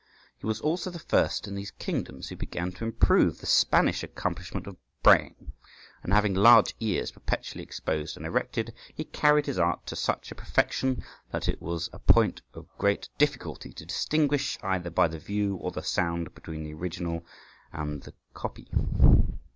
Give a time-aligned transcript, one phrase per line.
[0.35, 4.65] He was also the first in these kingdoms who began to improve the Spanish accomplishment
[4.65, 5.53] of braying;
[6.01, 10.35] and having large ears perpetually exposed and erected, he carried his art to such a
[10.35, 15.57] perfection, that it was a point of great difficulty to distinguish either by the view
[15.57, 17.23] or the sound between the original
[17.71, 18.67] and the copy.